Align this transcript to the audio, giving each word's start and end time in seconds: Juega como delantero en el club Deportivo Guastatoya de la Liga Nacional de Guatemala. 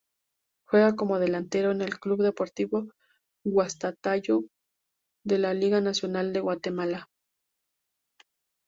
Juega 0.65 0.95
como 0.95 1.19
delantero 1.19 1.69
en 1.71 1.79
el 1.83 1.99
club 1.99 2.23
Deportivo 2.23 2.89
Guastatoya 3.45 4.39
de 5.23 5.37
la 5.37 5.53
Liga 5.53 5.79
Nacional 5.79 6.33
de 6.33 6.39
Guatemala. 6.39 7.07